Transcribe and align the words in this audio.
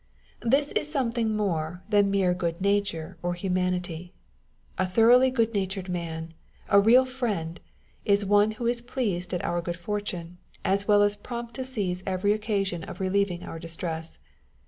This 0.41 0.71
is 0.71 0.91
something 0.91 1.35
more 1.37 1.83
than 1.87 2.09
mere 2.09 2.33
good 2.33 2.59
nature 2.59 3.19
or 3.21 3.35
humanity. 3.35 4.15
A 4.79 4.85
thoroughly 4.87 5.29
good 5.29 5.53
natured 5.53 5.89
man, 5.89 6.33
a 6.69 6.79
real 6.81 7.05
friend, 7.05 7.59
is 8.03 8.25
one 8.25 8.49
who 8.53 8.65
is 8.65 8.81
pleased 8.81 9.31
at 9.31 9.45
our 9.45 9.61
good 9.61 9.77
fortune, 9.77 10.39
as 10.65 10.87
well 10.87 11.03
as 11.03 11.15
prompt 11.15 11.53
to 11.57 11.63
seize 11.63 12.01
every 12.07 12.33
occasion 12.33 12.83
of 12.83 12.99
relieving 12.99 13.43
our 13.43 13.59
distress. 13.59 14.17